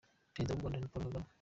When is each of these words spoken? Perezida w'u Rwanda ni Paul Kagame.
Perezida 0.33 0.53
w'u 0.53 0.59
Rwanda 0.61 0.77
ni 0.79 0.87
Paul 0.91 1.03
Kagame. 1.05 1.27